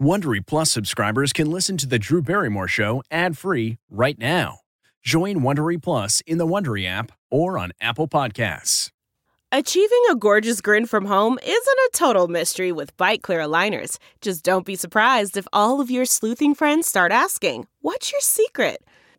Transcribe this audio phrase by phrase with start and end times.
[0.00, 4.60] Wondery Plus subscribers can listen to the Drew Barrymore Show ad-free right now.
[5.02, 8.88] Join Wondery Plus in the Wondery app or on Apple Podcasts.
[9.52, 13.98] Achieving a gorgeous grin from home isn't a total mystery with Byte Clear aligners.
[14.22, 18.82] Just don't be surprised if all of your sleuthing friends start asking, "What's your secret?"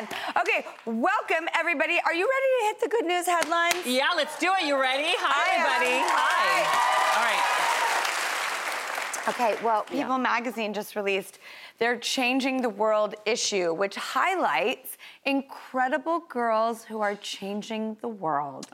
[0.00, 2.00] Okay, welcome everybody.
[2.06, 3.84] Are you ready to hit the good news headlines?
[3.84, 4.66] Yeah, let's do it.
[4.66, 5.08] You ready?
[5.18, 6.00] Hi, buddy.
[6.00, 6.64] Hi.
[7.16, 7.60] All right.
[9.28, 10.16] Okay, well, People yeah.
[10.16, 11.38] magazine just released
[11.78, 18.68] their Changing the World issue, which highlights incredible girls who are changing the world.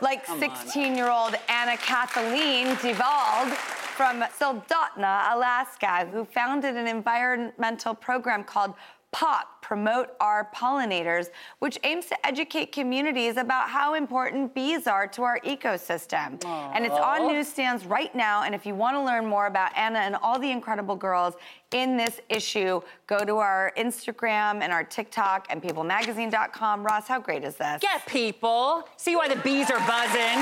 [0.00, 3.56] Like 16 year old Anna Kathleen Divald
[3.96, 8.74] from Soldotna, Alaska, who founded an environmental program called
[9.12, 11.28] POP, Promote Our Pollinators,
[11.60, 16.42] which aims to educate communities about how important bees are to our ecosystem.
[16.44, 18.42] And it's on newsstands right now.
[18.42, 21.34] And if you want to learn more about Anna and all the incredible girls
[21.72, 26.84] in this issue, go to our Instagram and our TikTok and peoplemagazine.com.
[26.84, 27.80] Ross, how great is this?
[27.82, 28.88] Get people.
[28.96, 30.38] See why the bees are buzzing.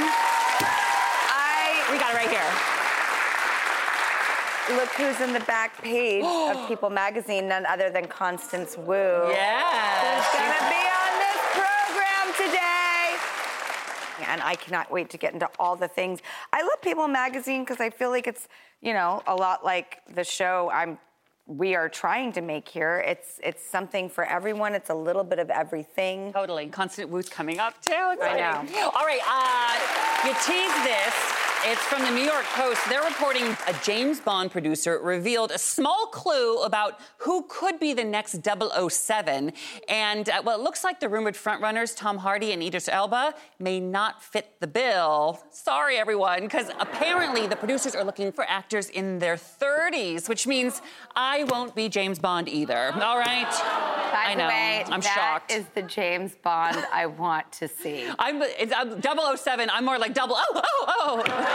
[1.33, 2.80] I We got it right here.
[4.77, 8.95] Look who's in the back page of People Magazine, none other than Constance Wu.
[8.95, 10.21] Yeah.
[10.21, 14.31] Who's gonna be on this program today.
[14.31, 16.21] And I cannot wait to get into all the things.
[16.53, 18.47] I love People Magazine because I feel like it's,
[18.81, 20.99] you know, a lot like the show I'm
[21.47, 23.03] we are trying to make here.
[23.05, 24.75] It's it's something for everyone.
[24.75, 26.33] It's a little bit of everything.
[26.33, 26.69] Totally.
[26.69, 27.93] Constance Wu's coming up too.
[27.93, 28.75] I Exciting.
[28.85, 29.21] All right.
[29.27, 31.40] Uh, you tease this.
[31.63, 32.81] It's from the New York Post.
[32.89, 38.03] They're reporting a James Bond producer revealed a small clue about who could be the
[38.03, 39.53] next 007.
[39.87, 43.79] And, uh, well, it looks like the rumored frontrunners, Tom Hardy and Idris Elba, may
[43.79, 45.39] not fit the bill.
[45.51, 50.81] Sorry, everyone, because apparently the producers are looking for actors in their 30s, which means
[51.15, 52.91] I won't be James Bond either.
[52.95, 53.51] All right?
[53.51, 54.49] By I the know.
[54.49, 55.53] way, I'm that shocked.
[55.53, 58.09] is the James Bond I want to see.
[58.19, 59.01] I'm, it's, I'm
[59.37, 59.69] 007.
[59.71, 60.37] I'm more like double.
[60.39, 61.47] Oh, oh, oh.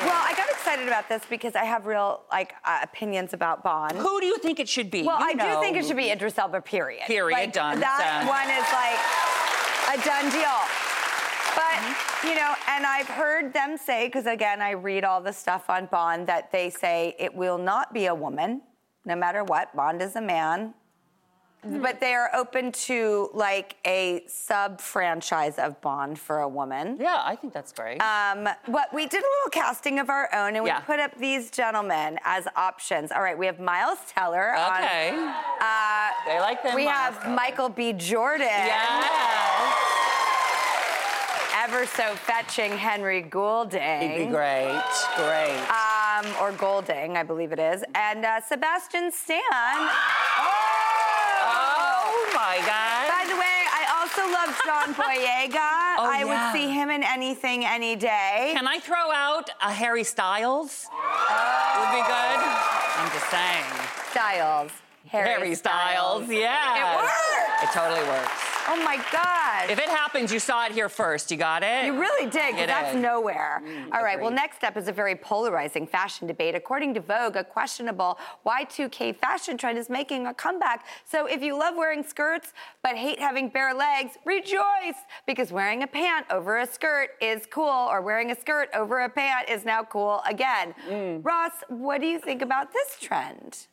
[0.00, 3.96] Well, I got excited about this because I have real like uh, opinions about Bond.
[3.98, 5.02] Who do you think it should be?
[5.02, 6.60] Well, You I do think it should be Idris Elba.
[6.60, 7.02] Period.
[7.06, 8.28] Period, Like, done, That done.
[8.28, 10.58] one is like a done deal.
[11.56, 12.28] But Mm-hmm.
[12.28, 15.86] you know, and I've heard them say because again, I read all the stuff on
[15.86, 18.62] Bond that they say it will not be a woman,
[19.04, 19.74] no matter what.
[19.74, 20.74] Bond is a man.
[21.64, 21.82] Hmm.
[21.82, 26.98] But they are open to like a sub franchise of Bond for a woman.
[27.00, 28.00] Yeah, I think that's great.
[28.00, 30.78] Um, what we did a little casting of our own, and we Yeah.
[30.80, 33.10] put up these gentlemen as options.
[33.10, 34.54] All right, we have Miles Teller.
[34.54, 35.10] on- okay.
[35.60, 37.34] uh, They like them, We Miles have Teller.
[37.34, 37.92] Michael B.
[37.92, 38.46] Jordan.
[38.46, 39.74] yeah.
[41.64, 44.00] Ever so fetching Henry Goulding.
[44.10, 44.80] He'd be great.
[45.16, 45.58] Great.
[45.68, 49.40] Um, or Golding, I believe it is, and uh, Sebastian Stan.
[52.38, 53.08] Oh God.
[53.08, 55.98] By the way, I also love John Boyega.
[55.98, 56.30] Oh, I yeah.
[56.30, 58.52] would see him in anything, any day.
[58.54, 60.86] Can I throw out a Harry Styles?
[60.92, 61.78] Oh.
[61.80, 62.40] Would be good.
[62.98, 63.64] I'm just saying.
[64.10, 64.70] Styles.
[65.08, 66.28] Harry, Harry Styles.
[66.28, 66.98] Yeah.
[66.98, 67.12] It works.
[67.62, 68.47] It totally works.
[68.70, 69.70] Oh my God.
[69.70, 71.30] If it happens, you saw it here first.
[71.30, 71.86] You got it?
[71.86, 73.62] You really did, that's nowhere.
[73.64, 76.54] Mm, All right, well, next up is a very polarizing fashion debate.
[76.54, 80.84] According to Vogue, a questionable Y2K fashion trend is making a comeback.
[81.06, 84.98] So if you love wearing skirts but hate having bare legs, rejoice!
[85.26, 89.08] Because wearing a pant over a skirt is cool, or wearing a skirt over a
[89.08, 90.74] pant is now cool again.
[90.88, 91.24] Mm.
[91.24, 93.66] Ross, what do you think about this trend?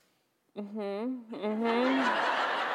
[0.57, 2.74] Mm-hmm, mm-hmm.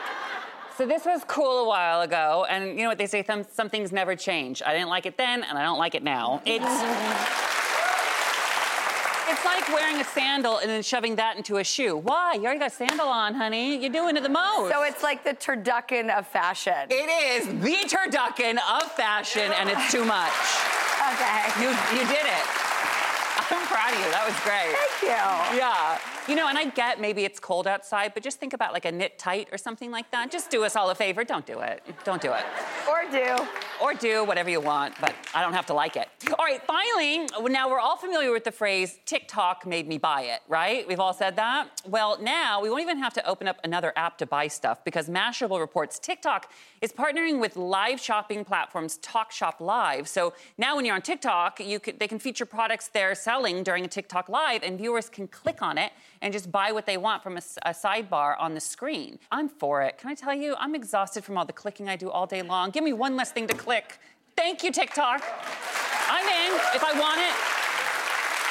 [0.81, 3.23] So this was cool a while ago, and you know what they say?
[3.23, 4.63] Some, some things never change.
[4.65, 6.41] I didn't like it then, and I don't like it now.
[6.47, 6.65] It's
[9.29, 11.99] it's like wearing a sandal and then shoving that into a shoe.
[11.99, 12.33] Why?
[12.33, 13.77] You already got a sandal on, honey.
[13.77, 14.73] You're doing it the most.
[14.73, 16.87] So it's like the turducken of fashion.
[16.89, 20.33] it is the turducken of fashion, and it's too much.
[21.13, 21.45] okay.
[21.61, 22.45] You you did it.
[23.53, 24.11] I'm proud of you.
[24.13, 24.77] That was great.
[24.77, 25.59] Thank you.
[25.59, 25.99] Yeah.
[26.29, 28.93] You know, and I get maybe it's cold outside, but just think about like a
[28.93, 30.31] knit tight or something like that.
[30.31, 31.25] Just do us all a favor.
[31.25, 31.83] Don't do it.
[32.05, 32.45] Don't do it.
[32.89, 33.47] Or do.
[33.83, 36.09] Or do whatever you want, but I don't have to like it.
[36.39, 40.41] All right, finally, now we're all familiar with the phrase TikTok made me buy it,
[40.47, 40.87] right?
[40.87, 41.81] We've all said that.
[41.87, 45.09] Well, now we won't even have to open up another app to buy stuff because
[45.09, 46.53] Mashable reports TikTok
[46.83, 50.07] is partnering with live shopping platforms Talk Shop Live.
[50.07, 53.85] So now when you're on TikTok, you can, they can feature products they're selling during
[53.85, 57.23] a TikTok Live, and viewers can click on it and just buy what they want
[57.23, 57.41] from a
[57.71, 59.17] sidebar on the screen.
[59.31, 59.97] I'm for it.
[59.97, 62.71] Can I tell you, I'm exhausted from all the clicking I do all day long.
[62.71, 64.01] Give me one less thing to click.
[64.37, 65.23] Thank you, TikTok.
[66.09, 66.61] I'm in.
[66.75, 67.33] If I want it,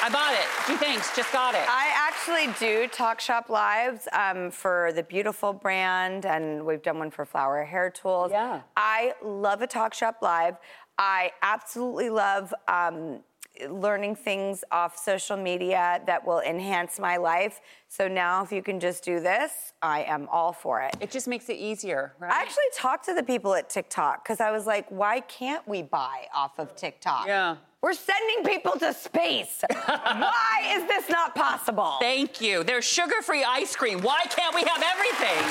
[0.02, 0.46] I bought it.
[0.66, 1.14] Gee, thanks.
[1.14, 1.66] Just got it.
[1.68, 7.10] I actually do Talk Shop Lives um, for the Beautiful brand, and we've done one
[7.10, 8.30] for Flower Hair Tools.
[8.30, 8.62] Yeah.
[8.74, 10.56] I love a Talk Shop Live.
[10.96, 13.20] I absolutely love um,
[13.68, 17.60] learning things off social media that will enhance my life.
[17.88, 20.96] So now, if you can just do this, I am all for it.
[21.00, 22.32] It just makes it easier, right?
[22.32, 25.82] I actually talked to the people at TikTok because I was like, why can't we
[25.82, 27.26] buy off of TikTok?
[27.26, 27.56] Yeah.
[27.82, 29.64] We're sending people to space.
[29.86, 31.94] why is this not possible?
[31.98, 32.62] Thank you.
[32.62, 34.02] There's sugar-free ice cream.
[34.02, 35.42] Why can't we have everything?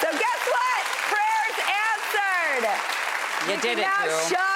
[0.00, 0.82] So guess what?
[1.14, 3.54] Prayers answered.
[3.54, 4.34] You did can it, now too.
[4.34, 4.55] shop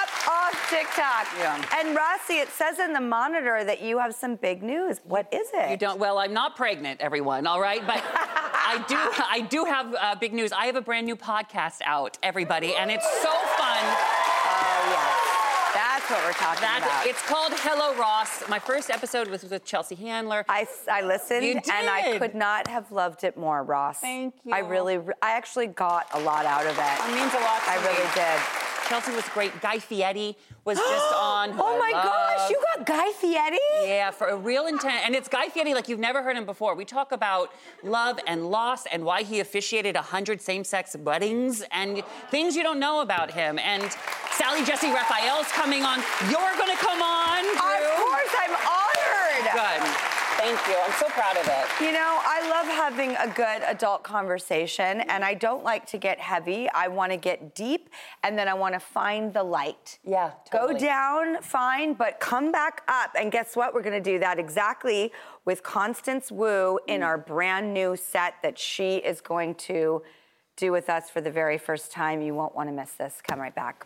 [0.71, 1.27] TikTok.
[1.37, 1.61] Yeah.
[1.77, 5.01] And Rossi, it says in the monitor that you have some big news.
[5.03, 5.69] What is it?
[5.69, 5.99] You don't.
[5.99, 7.45] Well, I'm not pregnant, everyone.
[7.45, 8.95] All right, but I do.
[9.29, 10.53] I do have uh, big news.
[10.53, 13.83] I have a brand new podcast out, everybody, and it's so fun.
[13.83, 15.17] Oh yes.
[15.73, 17.05] That's what we're talking That's about.
[17.05, 18.47] it's called Hello Ross.
[18.49, 20.45] My first episode was with Chelsea Handler.
[20.49, 23.99] I, I listened You and I could not have loved it more, Ross.
[23.99, 24.53] Thank you.
[24.53, 27.09] I really, I actually got a lot out of it.
[27.09, 27.87] It means a lot to I me.
[27.87, 28.60] really did.
[28.91, 29.53] Chelsea was great.
[29.61, 30.35] Guy Fieri
[30.65, 31.51] was just on.
[31.51, 33.57] who Oh I my gosh, you got Guy Fieri?
[33.83, 35.05] Yeah, for a real intent.
[35.05, 36.75] And it's Guy Fieri like you've never heard him before.
[36.75, 37.53] We talk about
[37.83, 42.81] love and loss and why he officiated 100 same sex weddings and things you don't
[42.81, 43.57] know about him.
[43.59, 43.89] And
[44.31, 45.99] Sally Jessy Raphael's coming on.
[46.29, 47.45] You're going to come on.
[47.47, 48.03] Of Drew.
[48.03, 49.53] course, I'm honored.
[49.53, 50.30] Good.
[50.41, 50.75] Thank you.
[50.83, 51.85] I'm so proud of it.
[51.85, 56.19] You know, I love having a good adult conversation, and I don't like to get
[56.19, 56.67] heavy.
[56.71, 57.91] I want to get deep,
[58.23, 59.99] and then I want to find the light.
[60.03, 60.73] Yeah, totally.
[60.73, 63.11] Go down, fine, but come back up.
[63.15, 63.75] And guess what?
[63.75, 65.11] We're going to do that exactly
[65.45, 70.01] with Constance Wu in our brand new set that she is going to
[70.57, 72.19] do with us for the very first time.
[72.19, 73.21] You won't want to miss this.
[73.27, 73.85] Come right back.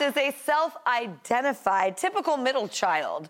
[0.00, 3.28] Is a self identified typical middle child.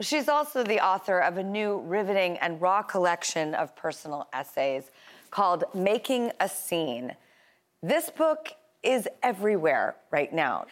[0.00, 4.90] She's also the author of a new riveting and raw collection of personal essays
[5.30, 7.14] called Making a Scene.
[7.82, 10.66] This book is everywhere right now.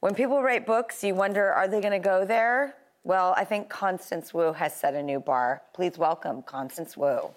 [0.00, 2.74] When people write books, you wonder, are they going to go there?
[3.04, 5.62] Well, I think Constance Wu has set a new bar.
[5.72, 7.30] Please welcome Constance Wu.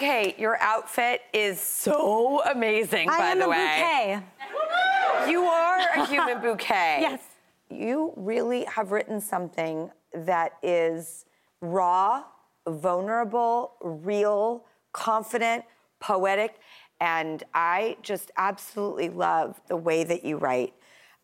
[0.00, 4.20] Okay, your outfit is so amazing, I by am the a way.
[4.38, 5.28] bouquet.
[5.28, 6.98] You are a human bouquet.
[7.00, 7.20] Yes.
[7.68, 11.24] You really have written something that is
[11.60, 12.22] raw,
[12.68, 15.64] vulnerable, real, confident,
[15.98, 16.60] poetic,
[17.00, 20.74] and I just absolutely love the way that you write.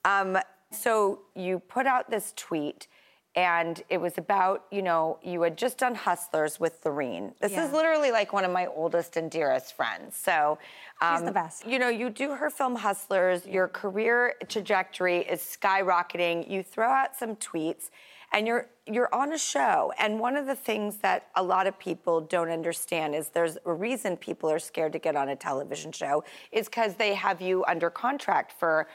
[0.04, 0.36] Um,
[0.72, 2.88] so you put out this tweet.
[3.36, 7.34] And it was about, you know, you had just done Hustlers with Lorene.
[7.40, 7.66] This Yeah.
[7.66, 10.16] is literally like one of my oldest and dearest friends.
[10.16, 10.58] So,
[11.00, 11.66] um, She's the best.
[11.66, 16.48] you know, you do her film Hustlers, your career trajectory is skyrocketing.
[16.48, 17.90] You throw out some tweets
[18.32, 19.92] and you're you're on a show.
[19.98, 23.72] And one of the things that a lot of people don't understand is there's a
[23.72, 26.22] reason people are scared to get on a television show
[26.52, 28.86] is cuz they have you under contract for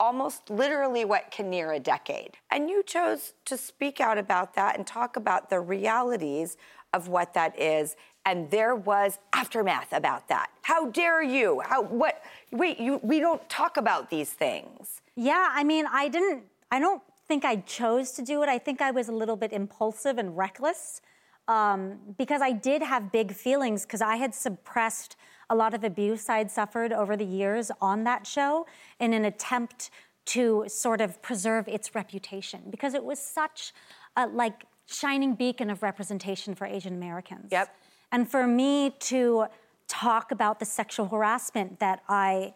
[0.00, 2.36] almost literally what can near a decade.
[2.50, 6.56] And you chose to speak out about that and talk about the realities
[6.92, 7.96] of what that is.
[8.24, 10.50] And there was aftermath about that.
[10.62, 11.60] How dare you?
[11.64, 15.00] How what wait, you we don't talk about these things.
[15.16, 18.48] Yeah, I mean, I didn't, I don't think I chose to do it.
[18.48, 21.00] I think I was a little bit impulsive and reckless
[21.48, 25.16] um, because I did have big feelings because I had suppressed
[25.50, 28.66] a lot of abuse I'd suffered over the years on that show
[29.00, 29.90] in an attempt
[30.26, 33.72] to sort of preserve its reputation because it was such
[34.16, 37.48] a like shining beacon of representation for Asian Americans.
[37.50, 37.74] Yep.
[38.12, 39.46] And for me to
[39.86, 42.52] talk about the sexual harassment that I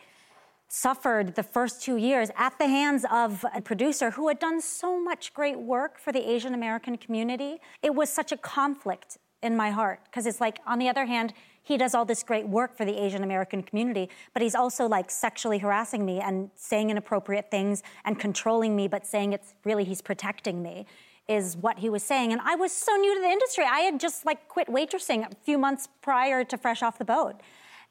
[0.69, 5.03] suffered the first two years at the hands of a producer who had done so
[5.03, 7.59] much great work for the Asian American community.
[7.83, 11.33] It was such a conflict in my heart because it's like, on the other hand,
[11.63, 15.11] he does all this great work for the Asian American community, but he's also like
[15.11, 20.03] sexually harassing me and saying inappropriate things and controlling me, but saying it's really he's
[20.03, 20.87] protecting me
[21.29, 22.33] is what he was saying.
[22.33, 23.65] And I was so new to the industry.
[23.65, 27.41] I had just like quit waitressing a few months prior to Fresh Off the Boat.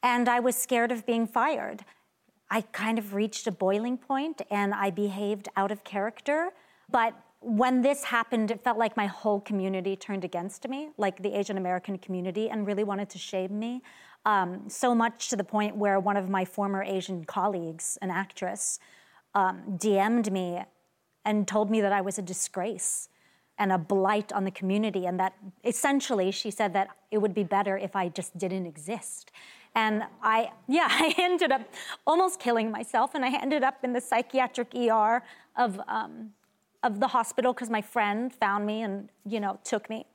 [0.03, 1.85] And I was scared of being fired.
[2.49, 6.49] I kind of reached a boiling point and I behaved out of character.
[6.89, 11.37] But when this happened, it felt like my whole community turned against me, like the
[11.37, 13.81] Asian American community, and really wanted to shame me.
[14.25, 18.79] Um, so much to the point where one of my former Asian colleagues, an actress,
[19.33, 20.61] um, DM'd me
[21.25, 23.09] and told me that I was a disgrace
[23.57, 25.33] and a blight on the community, and that
[25.63, 29.31] essentially she said that it would be better if I just didn't exist.
[29.73, 31.61] And I, yeah, I ended up
[32.05, 35.23] almost killing myself, and I ended up in the psychiatric ER
[35.55, 36.31] of, um,
[36.83, 40.05] of the hospital because my friend found me and, you know, took me.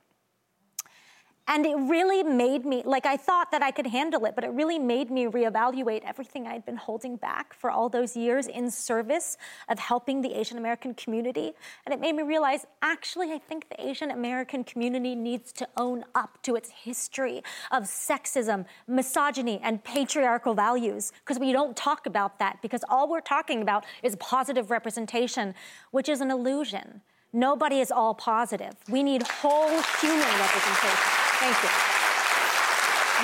[1.49, 4.49] And it really made me, like, I thought that I could handle it, but it
[4.49, 9.37] really made me reevaluate everything I'd been holding back for all those years in service
[9.69, 11.53] of helping the Asian American community.
[11.85, 16.03] And it made me realize actually, I think the Asian American community needs to own
[16.13, 22.39] up to its history of sexism, misogyny, and patriarchal values, because we don't talk about
[22.39, 25.55] that, because all we're talking about is positive representation,
[25.91, 27.01] which is an illusion.
[27.31, 28.73] Nobody is all positive.
[28.89, 31.26] We need whole human representation.
[31.39, 31.69] Thank you.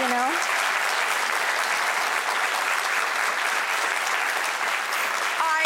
[0.03, 0.29] You know?
[5.39, 5.63] I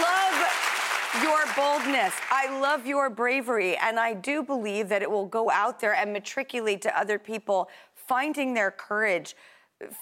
[0.00, 2.14] love your boldness.
[2.30, 3.76] I love your bravery.
[3.76, 7.68] And I do believe that it will go out there and matriculate to other people,
[7.94, 9.34] finding their courage,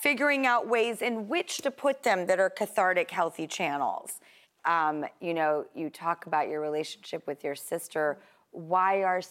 [0.02, 4.20] figuring out ways in which to put them that are cathartic, healthy channels.
[4.66, 8.18] Um, you know, you talk about your relationship with your sister.
[8.50, 9.22] Why are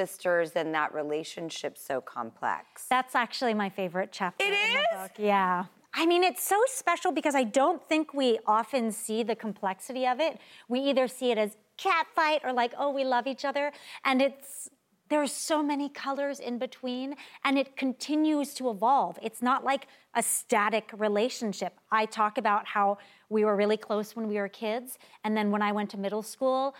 [0.00, 2.86] sisters and that relationship so complex?
[2.88, 4.44] That's actually my favorite chapter.
[4.44, 5.12] It in the book.
[5.18, 5.64] Yeah.
[5.92, 10.20] I mean, it's so special because I don't think we often see the complexity of
[10.20, 10.38] it.
[10.68, 13.72] We either see it as cat fight or like, oh, we love each other.
[14.04, 14.70] And it's,
[15.08, 19.18] there are so many colors in between, and it continues to evolve.
[19.20, 21.72] It's not like a static relationship.
[21.90, 25.62] I talk about how we were really close when we were kids, and then when
[25.62, 26.74] I went to middle school,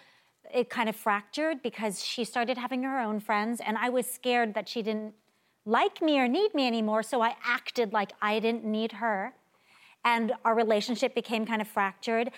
[0.55, 4.55] it kind of fractured because she started having her own friends, and I was scared
[4.55, 5.15] that she didn't
[5.65, 9.35] like me or need me anymore, so I acted like I didn't need her.
[10.05, 12.31] And our relationship became kind of fractured.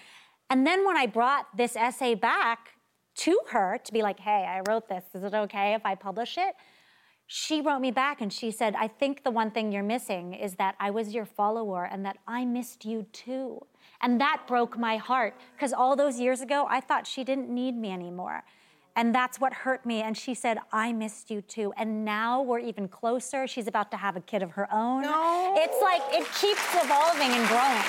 [0.50, 2.71] And then when I brought this essay back
[3.14, 6.37] to her to be like, hey, I wrote this, is it okay if I publish
[6.38, 6.54] it?
[7.35, 10.57] she wrote me back and she said, I think the one thing you're missing is
[10.57, 13.66] that I was your follower and that I missed you too.
[14.02, 17.76] And that broke my heart because all those years ago, I thought she didn't need
[17.76, 18.42] me anymore.
[18.94, 20.02] And that's what hurt me.
[20.02, 21.73] And she said, I missed you too.
[21.78, 23.47] And now we're even closer.
[23.47, 25.02] She's about to have a kid of her own.
[25.02, 25.54] No.
[25.56, 27.82] It's like it keeps evolving and growing.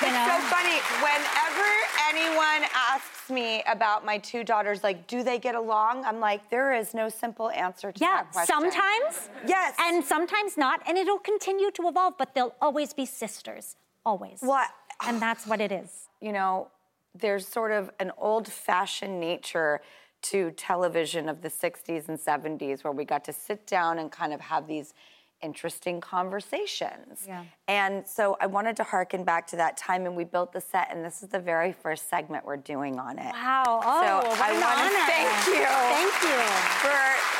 [0.00, 0.26] You It's know?
[0.26, 0.78] so funny.
[1.02, 1.68] Whenever
[2.08, 6.04] anyone asks me about my two daughters, like, do they get along?
[6.04, 8.54] I'm like, there is no simple answer to Yeah, that question.
[8.54, 9.28] sometimes.
[9.46, 9.74] Yes.
[9.78, 10.80] And sometimes not.
[10.88, 13.76] And it'll continue to evolve, but they'll always be sisters.
[14.04, 14.38] Always.
[14.40, 14.68] What?
[15.06, 16.08] And that's what it is.
[16.20, 16.68] You know,
[17.14, 19.80] there's sort of an old fashioned nature
[20.22, 24.32] to television of the 60s and 70s where we got to sit down and kind
[24.32, 24.94] of have these
[25.42, 27.24] interesting conversations.
[27.26, 27.44] Yeah.
[27.66, 30.88] And so I wanted to harken back to that time and we built the set
[30.92, 33.32] and this is the very first segment we're doing on it.
[33.32, 33.80] Wow.
[33.84, 35.66] Oh, so I an want to thank you.
[35.98, 36.38] Thank you.
[36.78, 37.32] For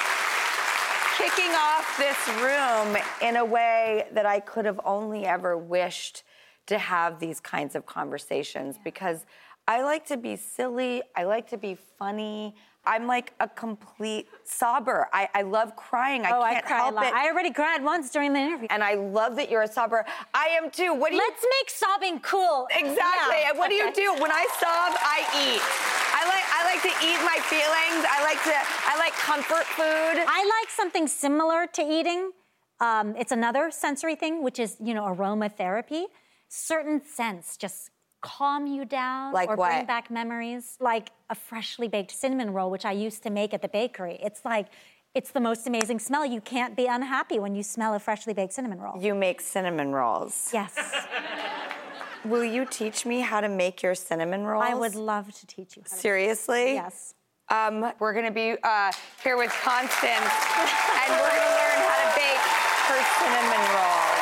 [1.23, 6.25] kicking off this room in a way that I could have only ever wished
[6.67, 9.27] to have these kinds of conversations because
[9.69, 12.55] I like to be silly, I like to be funny.
[12.85, 15.07] I'm like a complete sobber.
[15.13, 16.25] I, I love crying.
[16.25, 17.05] I oh, can't I cry help a lot.
[17.07, 17.15] it.
[17.15, 18.67] I already cried once during the interview.
[18.71, 20.03] and I love that you're a sobber.
[20.35, 20.93] I am too.
[20.93, 22.67] What do you Let's make sobbing cool.
[22.73, 23.39] Exactly.
[23.39, 23.51] Yeah.
[23.51, 24.15] And what do you do?
[24.21, 25.63] When I sob, I eat.
[26.11, 28.05] I like I like to eat my feelings.
[28.11, 28.57] I like to
[28.91, 30.25] I like comfort food.
[30.27, 32.33] I like something similar to eating.
[32.81, 36.07] Um, it's another sensory thing, which is, you know, aromatherapy.
[36.55, 37.89] Certain scents just
[38.21, 39.71] calm you down Like or what?
[39.71, 40.77] bring back memories.
[40.81, 44.19] Like a freshly baked cinnamon roll, which I used to make at the bakery.
[44.23, 44.67] It's like,
[45.15, 46.27] it's the most amazing smell.
[46.27, 49.03] You can't be unhappy when you smell a freshly baked cinnamon roll.
[49.03, 50.51] You make cinnamon rolls.
[50.53, 50.75] Yes,
[52.27, 54.67] Will you teach me how to make your cinnamon rolls?
[54.69, 55.85] I would love to teach you.
[55.85, 56.75] How to Seriously?
[56.75, 57.15] Yes.
[57.49, 58.93] Um, we're gonna be uh,
[59.25, 62.45] here with Constance, and we're gonna learn how to bake
[62.93, 64.22] her cinnamon rolls.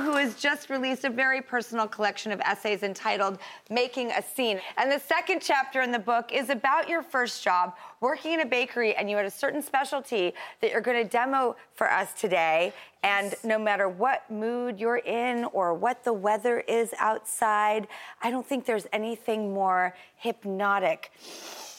[0.00, 4.58] Who has just released a very personal collection of essays entitled Making a Scene.
[4.78, 8.46] And the second chapter in the book is about your first job working in a
[8.46, 12.72] bakery, and you had a certain specialty that you're going to demo for us today.
[13.02, 17.86] And no matter what mood you're in or what the weather is outside,
[18.22, 21.12] I don't think there's anything more hypnotic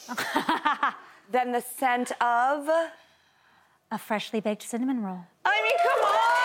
[1.32, 2.68] than the scent of.
[3.90, 5.24] A freshly baked cinnamon roll.
[5.44, 6.43] I mean, come on!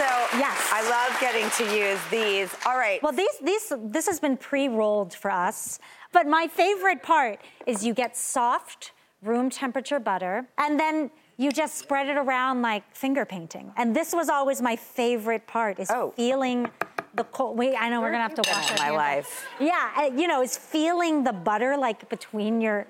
[0.00, 0.70] Also, Yes.
[0.72, 2.54] I love getting to use these.
[2.66, 3.02] All right.
[3.02, 5.78] Well, these, these, this has been pre-rolled for us,
[6.12, 11.76] but my favorite part is you get soft, room temperature butter, and then you just
[11.76, 13.72] spread it around like finger painting.
[13.76, 16.70] And this was always my favorite part is feeling
[17.14, 17.58] the cold.
[17.58, 18.96] Wait, I know we're gonna have to wash my hands.
[18.96, 19.46] life.
[19.60, 22.86] Yeah, uh, you know, is feeling the butter like between your.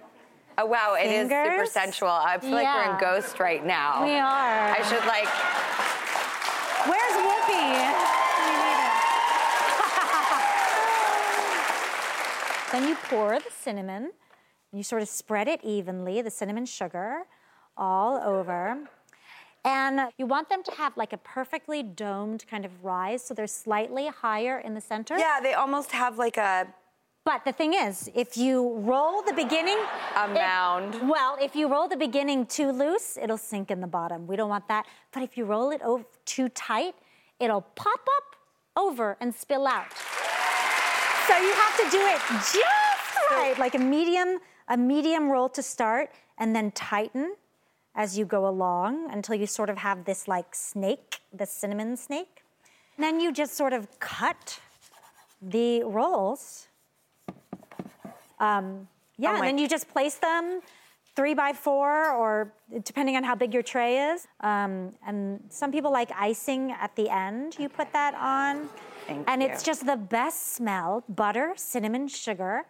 [0.59, 2.09] Oh wow, it is super sensual.
[2.11, 3.01] I feel like we're in Yeah.
[3.01, 4.05] Ghost right now.
[4.05, 4.77] We are.
[4.77, 5.29] I should like.
[6.85, 7.67] Where's Whoopi?
[12.73, 17.23] then you pour the cinnamon, and you sort of spread it evenly, the cinnamon sugar,
[17.77, 18.79] all over.
[19.65, 23.47] And you want them to have like a perfectly domed kind of rise, so they're
[23.47, 25.17] slightly higher in the center.
[25.17, 26.67] Yeah, they almost have like a.
[27.25, 29.79] But the thing is, if you roll the beginning,
[30.17, 31.09] A mound.
[31.09, 34.27] well, if you roll the beginning too loose, it'll sink in the bottom.
[34.27, 34.87] We don't want that.
[35.13, 36.97] But if you roll it over too tight,
[37.39, 38.37] it'll pop up
[38.77, 39.93] over and spill out.
[41.29, 45.63] So you have to do it just right, like a medium, a medium roll to
[45.63, 47.37] start, and then tighten
[47.95, 52.43] as you go along until you sort of have this like snake, the cinnamon snake.
[52.97, 54.59] And then you just sort of cut
[55.41, 56.67] the rolls.
[58.43, 60.61] Um, yeah, Oh and then you just place them
[61.15, 62.53] three by four, or
[62.85, 64.27] depending on how big your tray is.
[64.41, 67.57] Um, and some people like icing at the end.
[67.59, 68.69] You put that on,
[69.07, 69.49] Thank and you.
[69.49, 72.65] it's just the best smell: butter, cinnamon, sugar,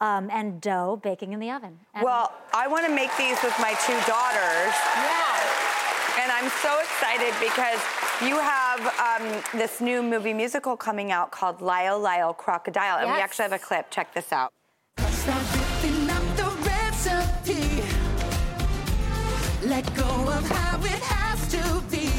[0.00, 1.78] um, and dough baking in the oven.
[1.94, 4.74] And- Well, I want to make these with my two daughters.
[4.96, 5.36] Yeah.
[6.22, 7.80] And I'm so excited because
[8.20, 12.98] you have um, this new movie musical coming out called Lyle Lyle Crocodile.
[12.98, 13.90] And we actually have a clip.
[13.90, 14.52] Check this out.
[19.80, 22.12] Let go of how it has to be.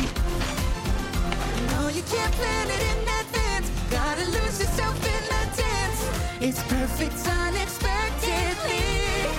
[1.70, 3.70] No, you can't plan it in advance.
[3.92, 6.02] Gotta lose yourself in the dance.
[6.42, 9.30] It's perfect unexpectedly.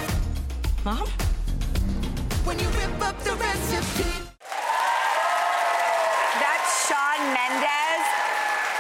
[0.85, 1.09] Mom?
[2.47, 4.15] When you rip up the recipe.
[6.39, 8.07] That's Shawn Mendes.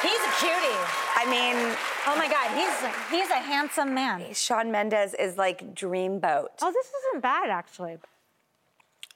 [0.07, 0.78] He's a cutie.
[1.18, 1.59] I mean,
[2.07, 2.70] oh my God, he's
[3.11, 4.22] he's a handsome man.
[4.35, 6.62] Shawn Mendes is like dreamboat.
[6.62, 7.98] Oh, this isn't bad actually.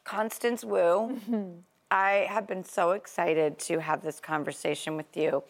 [0.07, 1.51] Constance Wu, mm-hmm.
[1.90, 5.42] I have been so excited to have this conversation with you.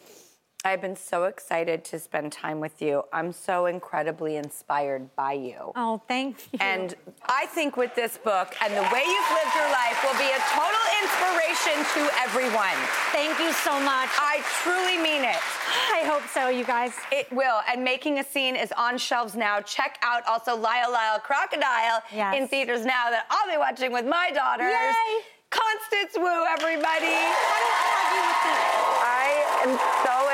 [0.66, 3.04] I've been so excited to spend time with you.
[3.12, 5.70] I'm so incredibly inspired by you.
[5.76, 6.58] Oh, thank you.
[6.60, 6.92] And
[7.26, 10.42] I think with this book and the way you've lived your life will be a
[10.50, 12.74] total inspiration to everyone.
[13.12, 14.10] Thank you so much.
[14.18, 15.38] I truly mean it.
[15.94, 16.94] I hope so, you guys.
[17.12, 17.60] It will.
[17.70, 19.60] And Making a Scene is on shelves now.
[19.60, 22.34] Check out also Lyle Lyle Crocodile Yes.
[22.36, 24.72] in theaters now that I'll be watching with my daughters.
[24.74, 25.20] Yay!
[25.48, 27.14] Constance Wu, everybody.
[29.06, 30.05] I am so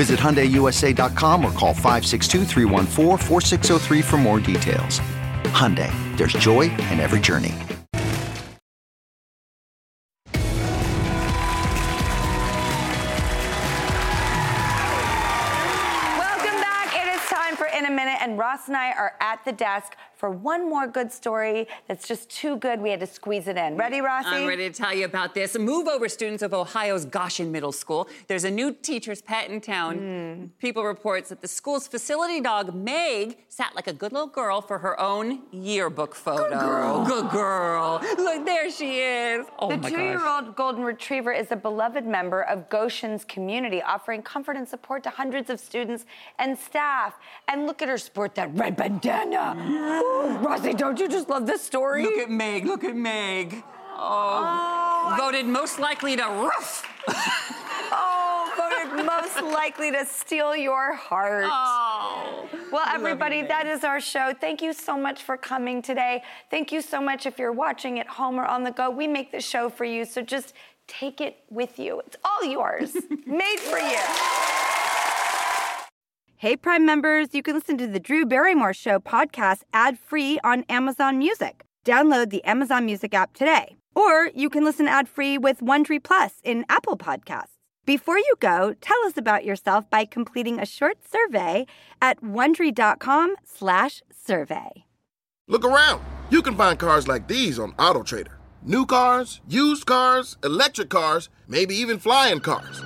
[0.00, 4.98] Visit HyundaiUSA.com or call 562-314-4603 for more details.
[5.52, 7.52] Hyundai, there's joy in every journey.
[16.16, 16.96] Welcome back.
[16.96, 19.96] It is time for In a Minute, and Ross and I are at the desk
[20.20, 22.78] for one more good story that's just too good.
[22.78, 23.78] We had to squeeze it in.
[23.78, 24.28] Ready, Rossi?
[24.28, 25.58] I'm ready to tell you about this.
[25.58, 28.06] Move over students of Ohio's Goshen Middle School.
[28.28, 29.96] There's a new teacher's pet in town.
[29.96, 30.44] Hmm.
[30.58, 34.78] People reports that the school's facility dog Meg sat like a good little girl for
[34.78, 36.50] her own yearbook photo.
[36.50, 37.04] Good girl.
[37.06, 38.00] Good girl.
[38.18, 39.46] Look, there she is.
[39.58, 44.68] Oh the two-year-old golden retriever is a beloved member of Goshen's community, offering comfort and
[44.68, 46.04] support to hundreds of students
[46.38, 47.14] and staff.
[47.48, 49.54] And look at her sport that red bandana.
[50.40, 52.04] Rossi, don't you just love this story?
[52.04, 52.66] Look at Meg.
[52.66, 53.62] Look at Meg.
[53.92, 56.86] Oh, oh voted most likely to roof.
[57.92, 61.46] Oh, voted most likely to steal your heart.
[61.50, 62.48] Oh.
[62.70, 64.32] Well, love you, everybody, that is our show.
[64.40, 66.22] Thank you so much for coming today.
[66.52, 68.90] Thank you so much if you're watching at home or on the go.
[68.90, 70.54] We make the show for you, so just
[70.86, 72.00] take it with you.
[72.06, 72.94] It's all yours,
[73.26, 74.49] made for you.
[76.40, 80.64] Hey, Prime members, you can listen to the Drew Barrymore Show podcast ad free on
[80.70, 81.66] Amazon Music.
[81.84, 83.76] Download the Amazon Music app today.
[83.94, 87.58] Or you can listen ad free with Wondery Plus in Apple Podcasts.
[87.84, 91.66] Before you go, tell us about yourself by completing a short survey
[92.00, 94.84] at wondery.com/survey.
[95.46, 96.02] Look around.
[96.30, 98.32] You can find cars like these on AutoTrader.
[98.62, 102.80] New cars, used cars, electric cars, maybe even flying cars.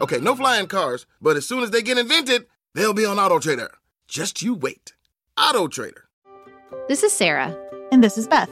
[0.00, 3.38] Okay, no flying cars, but as soon as they get invented, they'll be on Auto
[3.38, 3.70] Trader.
[4.08, 4.94] Just you wait.
[5.38, 6.04] Auto Trader.
[6.88, 7.56] This is Sarah,
[7.92, 8.50] And this is Beth,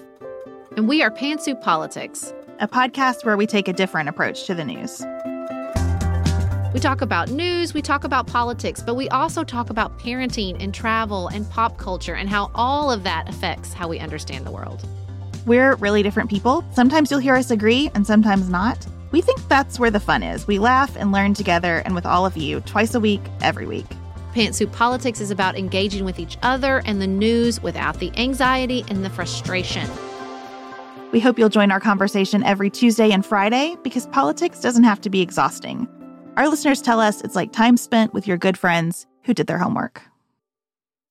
[0.77, 2.33] and we are Pantsuit Politics.
[2.61, 5.01] a podcast where we take a different approach to the news.
[6.75, 10.75] We talk about news, we talk about politics, but we also talk about parenting and
[10.75, 14.87] travel and pop culture and how all of that affects how we understand the world.
[15.47, 16.63] We're really different people.
[16.75, 18.87] Sometimes you'll hear us agree and sometimes not.
[19.11, 20.47] We think that's where the fun is.
[20.47, 23.87] We laugh and learn together and with all of you twice a week, every week.
[24.35, 29.05] Pantsuit Politics is about engaging with each other and the news without the anxiety and
[29.05, 29.89] the frustration.
[31.11, 35.11] We hope you'll join our conversation every Tuesday and Friday because politics doesn't have to
[35.11, 35.89] be exhausting.
[36.37, 39.59] Our listeners tell us it's like time spent with your good friends who did their
[39.59, 40.10] homework.